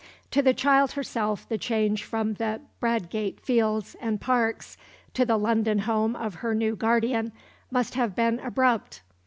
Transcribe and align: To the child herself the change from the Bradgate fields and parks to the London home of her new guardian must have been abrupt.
To 0.31 0.41
the 0.41 0.55
child 0.55 0.93
herself 0.93 1.47
the 1.47 1.59
change 1.59 2.03
from 2.03 2.33
the 2.33 2.61
Bradgate 2.79 3.39
fields 3.39 3.95
and 4.01 4.19
parks 4.19 4.75
to 5.13 5.27
the 5.27 5.37
London 5.37 5.77
home 5.77 6.15
of 6.15 6.33
her 6.33 6.55
new 6.55 6.75
guardian 6.75 7.31
must 7.69 7.93
have 7.93 8.15
been 8.15 8.39
abrupt. 8.39 9.03